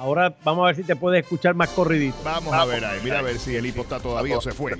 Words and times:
Ahora 0.00 0.34
vamos 0.44 0.62
a 0.62 0.66
ver 0.68 0.76
si 0.76 0.82
te 0.82 0.96
puedes 0.96 1.22
escuchar 1.22 1.54
más 1.54 1.68
corridito. 1.68 2.16
Vamos, 2.24 2.54
a 2.54 2.64
ver 2.64 2.82
ahí, 2.86 3.00
mira 3.04 3.18
a 3.18 3.22
ver 3.22 3.38
si 3.38 3.54
el 3.54 3.66
hipo 3.66 3.82
está 3.82 4.00
todavía 4.00 4.38
o 4.38 4.40
se 4.40 4.52
fue. 4.52 4.72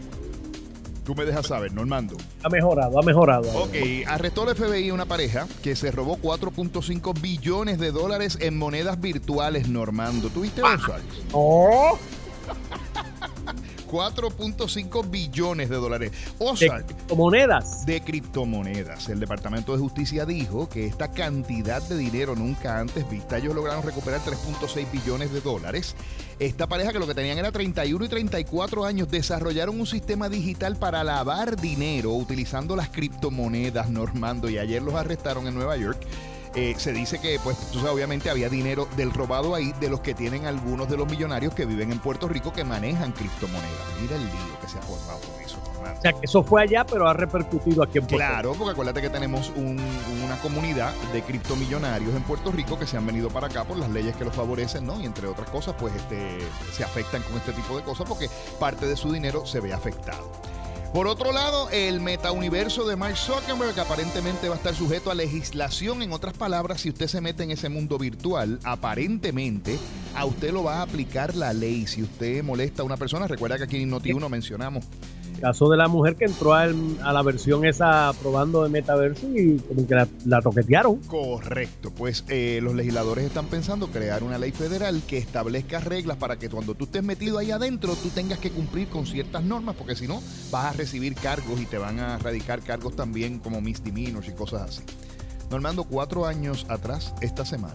Tú 1.04 1.15
me 1.15 1.27
dejas 1.27 1.46
saber, 1.46 1.75
Normando. 1.75 2.17
Ha 2.43 2.49
mejorado, 2.49 2.99
ha 2.99 3.02
mejorado. 3.02 3.50
Ok, 3.52 3.75
arrestó 4.06 4.48
el 4.48 4.56
FBI 4.56 4.91
una 4.91 5.04
pareja 5.04 5.46
que 5.62 5.76
se 5.76 5.91
robó 5.91 6.17
4.5 6.17 7.20
billones 7.20 7.78
de 7.78 7.92
dólares 7.92 8.38
en 8.41 8.56
monedas 8.56 8.98
virtuales, 8.98 9.68
Normando. 9.68 10.30
¿Tuviste 10.30 10.62
eso, 10.62 10.95
Alex? 10.95 11.07
Oh, 11.32 11.98
4.5 13.91 15.11
billones 15.11 15.68
de 15.68 15.77
dólares. 15.77 16.12
de 16.12 16.45
Ozark, 16.45 16.86
criptomonedas. 16.86 17.86
de 17.86 18.00
criptomonedas. 18.00 19.09
El 19.09 19.20
Departamento 19.20 19.72
de 19.72 19.79
Justicia 19.79 20.25
dijo 20.25 20.68
que 20.68 20.86
esta 20.86 21.11
cantidad 21.11 21.82
de 21.82 21.96
dinero 21.96 22.36
nunca 22.36 22.79
antes 22.79 23.08
vista, 23.11 23.39
ellos 23.39 23.54
lograron 23.54 23.82
recuperar 23.82 24.21
3.6 24.21 24.90
billones 24.90 25.32
de 25.32 25.40
dólares. 25.40 25.96
Esta 26.39 26.66
pareja 26.66 26.93
que 26.93 26.98
lo 26.98 27.07
que 27.07 27.14
tenían 27.14 27.39
era 27.39 27.53
31 27.53 28.04
y 28.04 28.08
34 28.08 28.84
años 28.84 29.11
desarrollaron 29.11 29.79
un 29.79 29.86
sistema 29.86 30.29
digital 30.29 30.76
para 30.76 31.04
lavar 31.04 31.61
dinero 31.61 32.12
utilizando 32.12 32.76
las 32.76 32.88
criptomonedas, 32.88 33.90
Normando, 33.90 34.48
y 34.48 34.59
ayer 34.59 34.82
los 34.82 34.95
arrestaron 34.95 35.46
en 35.46 35.54
Nueva 35.54 35.76
York. 35.76 35.98
Eh, 36.54 36.74
se 36.78 36.92
dice 36.92 37.20
que, 37.20 37.38
pues, 37.45 37.56
tú 37.70 37.78
sabes, 37.78 37.95
obviamente 37.95 38.28
había 38.28 38.48
dinero 38.48 38.88
del 38.96 39.12
robado 39.12 39.54
ahí 39.54 39.72
de 39.80 39.88
los 39.88 40.00
que 40.00 40.14
tienen 40.14 40.46
algunos 40.46 40.88
de 40.88 40.96
los 40.96 41.09
millonarios 41.09 41.54
que 41.54 41.64
viven 41.64 41.92
en 41.92 42.00
Puerto 42.00 42.28
Rico 42.28 42.52
que 42.52 42.64
manejan 42.64 43.12
criptomonedas. 43.12 43.70
Mira 44.00 44.16
el 44.16 44.24
lío 44.24 44.60
que 44.60 44.68
se 44.68 44.78
ha 44.78 44.82
formado 44.82 45.20
con 45.20 45.40
eso. 45.40 45.59
O 45.80 46.02
sea, 46.02 46.12
que 46.12 46.20
eso 46.24 46.42
fue 46.42 46.62
allá, 46.62 46.84
pero 46.84 47.09
ha 47.09 47.12
repercutido 47.14 47.82
aquí 47.82 47.98
en 47.98 48.04
Puerto 48.06 48.16
Rico. 48.16 48.30
Claro, 48.32 48.54
porque 48.54 48.73
acuérdate 48.73 49.00
que 49.00 49.10
tenemos 49.10 49.50
un- 49.56 49.80
una 50.24 50.36
comunidad 50.40 50.92
de 51.12 51.23
criptomillonarios 51.23 52.14
en 52.14 52.23
Puerto 52.23 52.51
Rico 52.51 52.78
que 52.78 52.87
se 52.87 52.96
han 52.96 53.06
venido 53.06 53.28
para 53.30 53.46
acá 53.46 53.64
por 53.64 53.76
las 53.78 53.88
leyes 53.90 54.16
que 54.16 54.24
los 54.24 54.34
favorecen, 54.34 54.84
¿no? 54.87 55.01
Y 55.01 55.06
entre 55.06 55.26
otras 55.28 55.48
cosas, 55.51 55.74
pues 55.78 55.95
este, 55.95 56.38
se 56.73 56.82
afectan 56.84 57.23
con 57.23 57.37
este 57.37 57.52
tipo 57.52 57.76
de 57.76 57.82
cosas 57.84 58.09
porque 58.09 58.28
parte 58.59 58.87
de 58.87 58.96
su 58.96 59.12
dinero 59.12 59.46
se 59.46 59.60
ve 59.60 59.73
afectado. 59.73 60.28
Por 60.93 61.07
otro 61.07 61.30
lado, 61.30 61.71
el 61.71 62.01
metauniverso 62.01 62.85
de 62.85 62.96
Mark 62.96 63.16
Zuckerberg 63.16 63.79
aparentemente 63.79 64.49
va 64.49 64.57
a 64.57 64.59
estar 64.59 64.75
sujeto 64.75 65.13
a 65.13 65.15
legislación. 65.15 66.03
En 66.03 66.11
otras 66.11 66.35
palabras, 66.35 66.81
si 66.81 66.89
usted 66.89 67.07
se 67.07 67.21
mete 67.21 67.45
en 67.45 67.53
ese 67.53 67.69
mundo 67.69 67.97
virtual, 67.97 68.59
aparentemente 68.65 69.79
a 70.17 70.25
usted 70.25 70.53
lo 70.53 70.65
va 70.65 70.79
a 70.79 70.83
aplicar 70.83 71.37
la 71.37 71.53
ley. 71.53 71.87
Si 71.87 72.03
usted 72.03 72.43
molesta 72.43 72.83
a 72.83 72.85
una 72.85 72.97
persona, 72.97 73.29
recuerda 73.29 73.57
que 73.57 73.65
aquí 73.65 73.81
en 73.81 73.93
Noti1 73.93 74.29
mencionamos 74.29 74.85
caso 75.41 75.69
de 75.69 75.77
la 75.77 75.89
mujer 75.89 76.17
que 76.17 76.27
entró 76.27 76.55
a, 76.55 76.67
la 76.67 77.23
versión 77.23 77.65
esa 77.65 78.13
probando 78.21 78.63
de 78.63 78.69
metaverso 78.69 79.27
y 79.35 79.59
como 79.59 79.87
que 79.87 79.95
la, 79.95 80.09
la 80.25 80.41
toquetearon. 80.41 80.97
Correcto, 81.07 81.93
pues 81.97 82.25
eh, 82.29 82.61
los 82.63 82.75
legisladores 82.75 83.25
están 83.25 83.47
pensando 83.47 83.89
crear 83.89 84.23
una 84.23 84.39
ley 84.39 84.53
federal 84.53 85.03
que 85.07 85.19
establezca 85.19 85.81
reglas 85.81 86.17
para 86.17 86.37
que 86.37 86.49
cuando 86.49 86.75
tú 86.75 86.85
estés 86.85 87.03
metido 87.03 87.39
ahí 87.39 87.51
adentro 87.51 87.95
tú 87.95 88.09
tengas 88.11 88.39
que 88.39 88.51
cumplir 88.51 88.89
con 88.89 89.07
ciertas 89.07 89.43
normas 89.43 89.77
porque 89.77 89.97
si 89.97 90.07
no 90.07 90.23
vas 90.51 90.67
a 90.67 90.73
recibir 90.77 91.15
cargos 91.15 91.61
y 91.61 91.67
te 91.67 91.79
van 91.79 91.99
a 91.99 92.19
radicar 92.19 92.61
cargos 92.61 92.95
también 92.95 93.39
como 93.39 93.61
misdemeanors 93.61 94.29
y 94.29 94.33
cosas 94.33 94.63
así. 94.63 94.83
Normando, 95.51 95.83
cuatro 95.83 96.27
años 96.27 96.65
atrás, 96.69 97.13
esta 97.21 97.45
semana, 97.45 97.75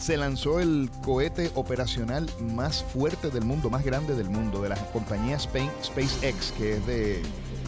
se 0.00 0.16
lanzó 0.16 0.60
el 0.60 0.90
cohete 1.04 1.50
operacional 1.54 2.28
más 2.54 2.82
fuerte 2.82 3.30
del 3.30 3.44
mundo, 3.44 3.68
más 3.68 3.84
grande 3.84 4.14
del 4.16 4.30
mundo, 4.30 4.62
de 4.62 4.70
la 4.70 4.76
compañía 4.92 5.38
SpaceX, 5.38 6.52
que 6.56 6.76
es 6.76 6.86
de 6.86 7.22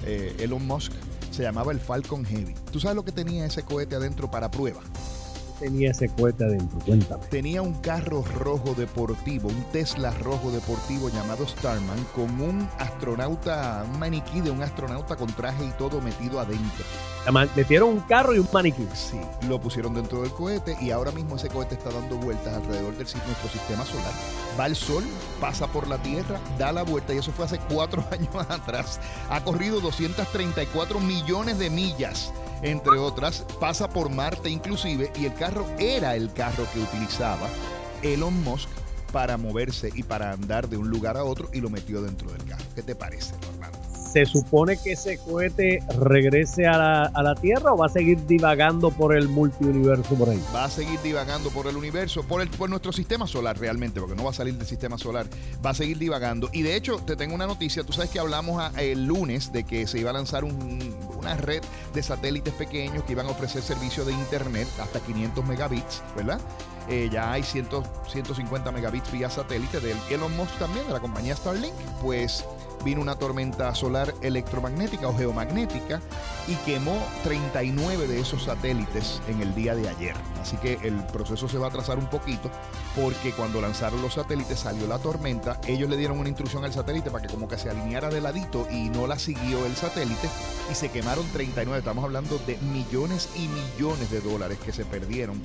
eh, 0.07 0.37
Elon 0.39 0.67
Musk. 0.67 0.93
Se 1.31 1.43
llamaba 1.43 1.73
el 1.73 1.81
Falcon 1.81 2.25
Heavy. 2.25 2.55
¿Tú 2.71 2.81
sabes 2.81 2.97
lo 2.97 3.05
que 3.05 3.13
tenía 3.13 3.45
ese 3.47 3.63
cohete 3.63 3.97
adentro 3.97 4.31
para 4.31 4.51
prueba? 4.51 4.81
Tenía 5.63 5.93
ese 5.93 6.09
cohete 6.09 6.45
adentro, 6.45 6.81
cuéntame. 6.85 7.25
Tenía 7.27 7.63
un 7.63 7.75
carro 7.75 8.25
rojo 8.35 8.75
deportivo, 8.75 9.49
un 9.49 9.63
Tesla 9.71 10.11
rojo 10.11 10.51
deportivo 10.51 11.09
llamado 11.09 11.47
Starman, 11.47 12.05
con 12.17 12.41
un 12.41 12.69
astronauta, 12.81 13.87
un 13.89 14.01
maniquí 14.01 14.41
de 14.41 14.51
un 14.51 14.61
astronauta 14.61 15.15
con 15.15 15.33
traje 15.33 15.65
y 15.65 15.71
todo 15.79 16.01
metido 16.01 16.41
adentro. 16.41 16.85
Metieron 17.55 17.91
un 17.91 18.01
carro 18.01 18.35
y 18.35 18.41
un 18.41 18.48
maniquí. 18.53 18.85
Sí, 18.92 19.20
lo 19.48 19.61
pusieron 19.61 19.95
dentro 19.95 20.23
del 20.23 20.33
cohete 20.33 20.77
y 20.81 20.91
ahora 20.91 21.13
mismo 21.13 21.36
ese 21.36 21.48
cohete 21.48 21.77
está 21.77 21.91
dando 21.91 22.17
vueltas 22.17 22.55
alrededor 22.55 22.97
de 22.97 23.05
nuestro 23.05 23.48
sistema 23.48 23.85
solar. 23.85 24.13
Va 24.59 24.65
al 24.65 24.75
sol, 24.75 25.05
pasa 25.41 25.69
por 25.69 25.86
la 25.86 25.98
Tierra, 25.98 26.41
da 26.59 26.73
la 26.73 26.83
vuelta 26.83 27.15
y 27.15 27.19
eso 27.19 27.31
fue 27.31 27.45
hace 27.45 27.61
cuatro 27.73 28.05
años 28.11 28.35
atrás. 28.48 28.98
Ha 29.31 29.45
corrido 29.45 29.81
234 29.81 30.98
millones 30.98 31.61
de 31.61 31.70
millas, 31.70 32.33
entre 32.62 32.92
otras, 32.98 33.45
pasa 33.61 33.89
por 33.89 34.08
Marte 34.11 34.48
inclusive 34.50 35.12
y 35.20 35.27
el 35.27 35.34
carro 35.34 35.67
era 35.78 36.14
el 36.17 36.33
carro 36.33 36.64
que 36.73 36.80
utilizaba 36.80 37.48
Elon 38.02 38.42
Musk 38.45 38.68
para 39.12 39.36
moverse 39.36 39.90
y 39.95 40.02
para 40.02 40.33
andar 40.33 40.68
de 40.68 40.77
un 40.78 40.89
lugar 40.89 41.17
a 41.17 41.24
otro 41.24 41.50
y 41.52 41.61
lo 41.61 41.68
metió 41.68 42.00
dentro 42.02 42.30
del 42.33 42.45
carro. 42.45 42.64
¿Qué 42.74 42.83
te 42.83 42.95
parece, 42.95 43.34
Normando? 43.46 43.78
¿Se 44.12 44.27
supone 44.27 44.77
que 44.77 44.92
ese 44.92 45.17
cohete 45.18 45.78
regrese 45.98 46.67
a 46.67 46.77
la, 46.77 47.02
a 47.05 47.23
la 47.23 47.34
Tierra 47.34 47.73
o 47.73 47.78
va 47.78 47.86
a 47.86 47.89
seguir 47.89 48.27
divagando 48.27 48.90
por 48.90 49.17
el 49.17 49.27
multiuniverso 49.29 50.14
por 50.17 50.29
ahí? 50.29 50.42
va 50.55 50.64
a 50.64 50.70
seguir 50.70 51.00
divagando 51.00 51.48
por 51.48 51.67
el 51.67 51.77
universo, 51.79 52.23
por, 52.23 52.42
el, 52.42 52.48
por 52.50 52.68
nuestro 52.68 52.92
sistema 52.92 53.27
solar 53.27 53.58
realmente, 53.58 54.00
porque 54.00 54.14
no 54.14 54.24
va 54.24 54.30
a 54.30 54.34
salir 54.34 54.55
del 54.55 54.67
sistema 54.67 54.98
solar, 54.98 55.27
va 55.64 55.70
a 55.70 55.74
seguir 55.74 55.98
divagando. 55.98 56.50
Y 56.52 56.61
de 56.61 56.77
hecho, 56.77 56.96
te 56.98 57.17
tengo 57.17 57.34
una 57.34 57.46
noticia, 57.46 57.84
tú 57.84 57.94
sabes 57.94 58.11
que 58.11 58.18
hablamos 58.18 58.61
a- 58.61 58.83
el 58.83 59.06
lunes 59.06 59.50
de 59.50 59.64
que 59.64 59.86
se 59.86 59.98
iba 59.98 60.11
a 60.11 60.12
lanzar 60.12 60.44
un- 60.44 60.92
una 61.23 61.37
red 61.37 61.63
de 61.95 62.03
satélites 62.03 62.53
pequeños 62.55 63.05
que 63.05 63.13
iban 63.13 63.27
a 63.27 63.31
ofrecer 63.31 63.63
servicio 63.63 64.05
de 64.05 64.13
internet 64.13 64.69
hasta 64.81 65.01
500 65.01 65.45
megabits, 65.47 66.03
¿verdad? 66.17 66.41
Eh, 66.89 67.09
ya 67.13 67.33
hay 67.33 67.43
100 67.43 67.69
150 68.09 68.73
megabits 68.73 69.11
vía 69.11 69.31
satélite 69.31 69.81
del 69.81 69.97
Elon 70.11 70.37
Musk 70.37 70.59
también, 70.59 70.87
de 70.87 70.93
la 70.93 71.01
compañía 71.01 71.37
Starlink, 71.37 71.75
pues 72.03 72.45
vino 72.85 73.01
una 73.01 73.17
tormenta 73.17 73.75
solar 73.75 74.13
electromagnética 74.23 75.09
o 75.09 75.17
geomagnética 75.17 76.01
y 76.48 76.55
quemó 76.67 76.98
39 77.23 78.09
de 78.09 78.21
esos 78.21 78.45
satélites 78.45 79.21
en 79.29 79.41
el 79.41 79.55
día 79.55 79.75
de 79.75 79.89
ayer. 79.89 80.15
Así 80.41 80.57
que 80.57 80.79
el 80.83 80.97
proceso 81.07 81.48
se 81.48 81.59
va 81.59 81.67
a 81.67 81.69
atrasar 81.69 81.98
un 81.98 82.11
poquito 82.11 82.51
porque 82.97 83.31
cuando 83.33 83.61
lanzaron 83.61 84.03
los 84.03 84.15
satélites 84.15 84.61
salió 84.61 84.87
la 84.87 84.98
tormenta, 84.98 85.61
ellos 85.67 85.89
le 85.89 85.97
dieron 85.97 86.19
una 86.19 86.29
instrucción 86.29 86.65
al 86.65 86.73
satélite 86.73 87.11
para 87.11 87.27
que 87.27 87.33
como 87.33 87.48
que 87.48 87.59
se 87.59 87.71
alineara 87.71 88.09
de 88.09 88.21
ladito 88.21 88.67
y 88.71 88.89
no 88.89 89.07
la 89.07 89.19
siguió 89.19 89.65
el 89.65 89.77
satélite 89.77 90.29
y 90.71 90.75
se 90.75 90.91
quemaron 90.91 91.25
39. 91.33 91.79
Estamos 91.79 92.05
hablando 92.05 92.39
de 92.47 92.57
millones 92.59 93.29
y 93.37 93.48
millones 93.48 94.11
de 94.11 94.21
dólares 94.21 94.59
que 94.65 94.73
se 94.73 94.85
perdieron 94.85 95.41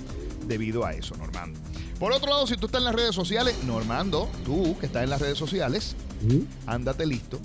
debido 0.48 0.86
a 0.86 0.94
eso, 0.94 1.16
Normando. 1.28 1.60
Por 2.00 2.12
otro 2.12 2.30
lado, 2.30 2.48
si 2.48 2.58
tú 2.58 2.68
estás 2.68 2.80
en 2.80 2.86
las 2.86 2.96
redes 2.96 3.16
sociales, 3.16 3.56
Normando, 3.66 4.30
tú 4.46 4.78
que 4.80 4.86
estás 4.86 5.04
en 5.04 5.10
las 5.10 5.20
redes 5.20 5.38
sociales, 5.38 5.96
¿Mm? 6.22 6.70
ándate 6.70 7.06
listo. 7.06 7.40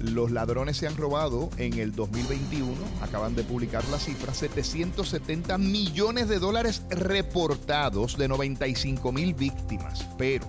Los 0.00 0.30
ladrones 0.30 0.76
se 0.76 0.86
han 0.86 0.96
robado 0.96 1.50
en 1.56 1.74
el 1.78 1.92
2021, 1.94 2.72
acaban 3.02 3.34
de 3.34 3.42
publicar 3.42 3.84
la 3.88 3.98
cifra, 3.98 4.32
770 4.32 5.58
millones 5.58 6.28
de 6.28 6.38
dólares 6.38 6.82
reportados 6.88 8.16
de 8.16 8.28
95 8.28 9.10
mil 9.12 9.34
víctimas. 9.34 10.06
Pero 10.16 10.46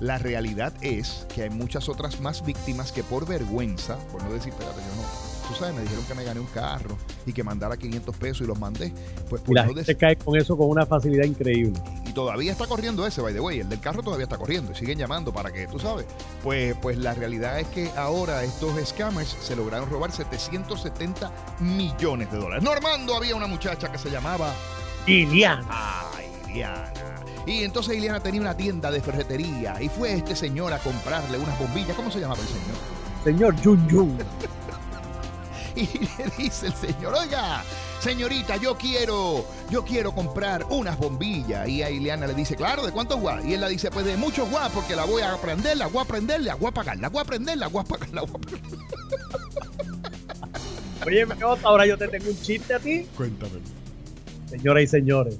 la 0.00 0.16
realidad 0.16 0.72
es 0.80 1.26
que 1.34 1.42
hay 1.42 1.50
muchas 1.50 1.90
otras 1.90 2.20
más 2.20 2.44
víctimas 2.44 2.90
que 2.90 3.02
por 3.02 3.26
vergüenza, 3.26 3.98
por 4.10 4.22
no 4.22 4.32
decir, 4.32 4.52
espérate, 4.52 4.80
yo 4.80 5.02
no, 5.02 5.48
tú 5.48 5.54
sabes, 5.58 5.74
me 5.74 5.82
dijeron 5.82 6.04
que 6.06 6.14
me 6.14 6.24
gané 6.24 6.40
un 6.40 6.46
carro 6.46 6.96
y 7.26 7.34
que 7.34 7.44
mandara 7.44 7.76
500 7.76 8.16
pesos 8.16 8.40
y 8.40 8.46
los 8.46 8.58
mandé. 8.58 8.94
Pues 9.28 9.42
Y 9.42 9.44
por 9.44 9.54
la 9.54 9.66
no 9.66 9.74
gente 9.74 9.94
cae 9.94 10.16
con 10.16 10.38
eso 10.38 10.56
con 10.56 10.70
una 10.70 10.86
facilidad 10.86 11.24
increíble. 11.24 11.78
Y 12.10 12.12
todavía 12.12 12.50
está 12.50 12.66
corriendo 12.66 13.06
ese, 13.06 13.22
by 13.22 13.32
the 13.32 13.40
way. 13.40 13.60
El 13.60 13.68
del 13.68 13.80
carro 13.80 14.02
todavía 14.02 14.24
está 14.24 14.36
corriendo 14.36 14.72
y 14.72 14.74
siguen 14.74 14.98
llamando 14.98 15.32
para 15.32 15.52
que, 15.52 15.68
tú 15.68 15.78
sabes. 15.78 16.06
Pues, 16.42 16.74
pues 16.82 16.98
la 16.98 17.14
realidad 17.14 17.60
es 17.60 17.68
que 17.68 17.88
ahora 17.96 18.42
estos 18.42 18.72
scammers 18.84 19.36
se 19.40 19.54
lograron 19.54 19.88
robar 19.88 20.10
770 20.10 21.30
millones 21.60 22.30
de 22.32 22.38
dólares. 22.38 22.64
Normando 22.64 23.14
había 23.14 23.36
una 23.36 23.46
muchacha 23.46 23.92
que 23.92 23.98
se 23.98 24.10
llamaba 24.10 24.52
Iliana. 25.06 25.64
Ay, 25.70 26.26
Iliana. 26.48 26.92
Y 27.46 27.62
entonces 27.62 27.96
Iliana 27.96 28.20
tenía 28.20 28.40
una 28.40 28.56
tienda 28.56 28.90
de 28.90 29.00
ferretería 29.00 29.80
y 29.80 29.88
fue 29.88 30.12
este 30.14 30.34
señor 30.34 30.72
a 30.72 30.78
comprarle 30.80 31.38
unas 31.38 31.56
bombillas. 31.58 31.96
¿Cómo 31.96 32.10
se 32.10 32.18
llamaba 32.18 32.40
el 32.40 32.48
señor? 32.48 32.76
Señor 33.24 33.62
Jun 33.62 33.88
Jun. 33.88 34.18
Y 35.76 35.86
le 35.86 36.26
dice 36.36 36.66
el 36.66 36.74
señor, 36.74 37.14
oiga, 37.14 37.62
señorita, 38.00 38.56
yo 38.56 38.76
quiero, 38.76 39.44
yo 39.70 39.84
quiero 39.84 40.12
comprar 40.12 40.64
unas 40.70 40.98
bombillas. 40.98 41.68
Y 41.68 41.82
a 41.82 41.90
Ileana 41.90 42.26
le 42.26 42.34
dice, 42.34 42.56
claro, 42.56 42.84
¿de 42.84 42.92
cuántos 42.92 43.20
guas? 43.20 43.44
Y 43.44 43.54
él 43.54 43.60
le 43.60 43.68
dice, 43.68 43.90
pues 43.90 44.04
de 44.04 44.16
muchos 44.16 44.50
guas, 44.50 44.70
porque 44.72 44.96
la 44.96 45.04
voy 45.04 45.22
a 45.22 45.36
prender, 45.36 45.76
la 45.76 45.86
voy 45.86 46.02
a 46.02 46.04
prender, 46.04 46.40
la 46.40 46.54
voy 46.54 46.68
a 46.68 46.72
pagar, 46.72 46.98
la 46.98 47.08
voy 47.08 47.20
a 47.20 47.24
prender, 47.24 47.58
la 47.58 47.68
voy 47.68 47.82
a 47.82 47.84
pagar, 47.84 48.08
la 48.12 48.22
voy 48.22 48.30
a. 48.30 48.40
Oye, 51.06 51.24
Meota, 51.24 51.66
ahora 51.66 51.86
yo 51.86 51.96
te 51.96 52.08
tengo 52.08 52.28
un 52.28 52.40
chiste 52.40 52.74
a 52.74 52.78
ti. 52.78 53.06
Cuéntame. 53.16 53.60
Señoras 54.48 54.82
y 54.82 54.86
señores, 54.86 55.38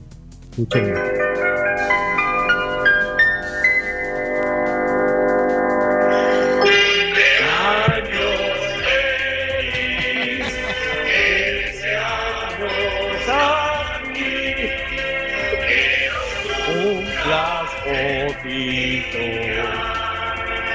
escuchen. 0.51 0.95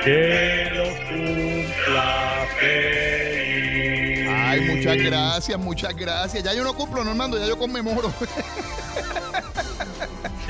Que 0.03 0.69
los 0.73 0.89
cumpla 1.09 2.47
feliz. 2.59 4.27
Ay, 4.29 4.61
muchas 4.61 4.97
gracias, 4.97 5.59
muchas 5.59 5.95
gracias. 5.95 6.43
Ya 6.43 6.53
yo 6.53 6.63
no 6.63 6.73
cumplo, 6.73 7.03
Normando, 7.03 7.37
ya 7.39 7.47
yo 7.47 7.57
conmemoro. 7.57 8.13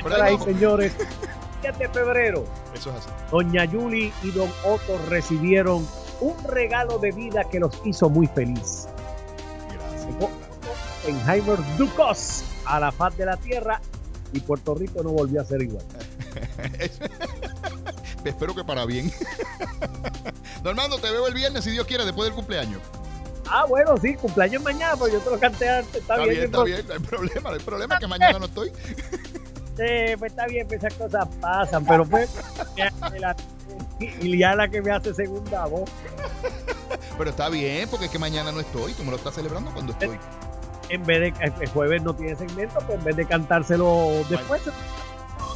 Ahí 0.06 0.34
vamos. 0.34 0.46
señores, 0.46 0.94
7 1.62 1.78
de 1.80 1.90
febrero, 1.90 2.46
Eso 2.74 2.92
es 2.92 2.98
así. 2.98 3.10
Doña 3.32 3.66
Yuli 3.66 4.14
y 4.22 4.32
Don 4.32 4.52
Otto 4.64 5.00
recibieron 5.10 5.88
un 6.22 6.36
regalo 6.44 7.00
de 7.00 7.12
vida 7.12 7.44
que 7.46 7.60
los 7.60 7.82
hizo 7.86 8.10
muy 8.10 8.28
feliz. 8.28 8.88
Gracias. 9.68 10.06
Oppenheimer 11.04 11.58
Ducos 11.78 12.44
a 12.66 12.80
la 12.80 12.92
faz 12.92 13.18
de 13.18 13.26
la 13.26 13.38
tierra 13.38 13.82
y 14.32 14.40
Puerto 14.42 14.76
Rico 14.76 15.02
no 15.02 15.10
volvió 15.10 15.42
a 15.42 15.46
ser 15.46 15.62
igual. 15.64 15.84
Espero 18.26 18.56
que 18.56 18.64
para 18.64 18.86
bien. 18.86 19.12
Normando, 20.64 20.98
te 20.98 21.12
veo 21.12 21.28
el 21.28 21.34
viernes, 21.34 21.64
si 21.64 21.72
Dios 21.72 21.86
quiere, 21.86 22.06
después 22.06 22.28
del 22.28 22.36
cumpleaños. 22.36 22.82
Ah, 23.48 23.66
bueno, 23.68 23.96
sí, 23.98 24.16
cumpleaños 24.16 24.64
mañana, 24.64 24.96
pues 24.96 25.14
yo 25.14 25.20
te 25.20 25.30
lo 25.30 25.40
canté 25.40 25.70
antes. 25.70 25.96
Está, 25.96 26.16
Está 26.16 26.26
bien, 26.26 26.44
está 26.44 26.64
bien, 26.64 26.88
no 26.88 26.94
hay 26.94 27.00
problema, 27.00 27.50
no 27.50 27.56
hay 27.56 27.62
problema, 27.62 28.00
que 28.00 28.08
mañana 28.08 28.40
no 28.40 28.46
estoy. 28.46 28.72
Eh, 29.78 30.16
pues 30.18 30.32
está 30.32 30.48
bien, 30.48 30.68
pues 30.68 30.84
esas 30.84 30.94
cosas 30.96 31.28
pasan, 31.42 31.86
pero 31.86 32.06
pues 32.06 32.30
la, 33.20 33.36
Liliana 34.00 34.68
que 34.68 34.82
me 34.82 34.92
hace 34.92 35.14
segunda 35.14 35.66
voz. 35.66 35.90
Pero 37.18 37.30
está 37.30 37.50
bien, 37.50 37.88
porque 37.90 38.06
es 38.06 38.12
que 38.12 38.20
mañana 38.20 38.52
no 38.52 38.60
estoy. 38.60 38.94
Tú 38.94 39.04
me 39.04 39.12
lo 39.12 39.18
estás 39.18 39.36
celebrando 39.36 39.72
cuando 39.72 39.94
estoy. 39.94 40.18
En 40.90 41.06
vez 41.06 41.34
de 41.34 41.46
el 41.62 41.70
jueves 41.70 42.04
no 42.04 42.14
tiene 42.14 42.36
segmento, 42.36 42.80
pues 42.86 42.98
en 43.00 43.04
vez 43.04 43.16
de 43.16 43.26
cantárselo 43.26 44.24
después. 44.30 44.62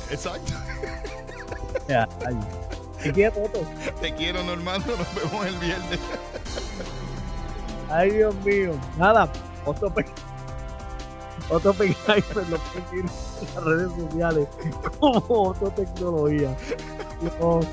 Exacto. 0.10 0.54
o 1.82 1.86
sea, 1.86 2.08
ay, 2.26 2.38
¿qué 3.04 3.14
quiere 3.14 3.32
Toto? 3.32 3.62
Te 4.02 4.14
quiero, 4.16 4.44
Normando. 4.44 4.96
Nos 4.96 5.16
vemos 5.16 5.46
el 5.46 5.58
viernes. 5.58 6.00
Ay, 7.90 8.12
Dios 8.12 8.36
mío. 8.46 8.74
Nada, 8.98 9.32
otro 9.66 9.94
pe... 9.94 10.06
Otro 11.50 11.72
Oppenheimer 11.72 12.48
lo 12.48 12.58
pueden 12.58 12.94
ir 12.94 13.06
en 13.42 13.56
las 13.56 13.64
redes 13.64 13.92
sociales 13.94 14.48
como 15.00 15.50
Otto 15.50 15.72
Tecnología. 15.72 16.56
Dios. 17.22 17.66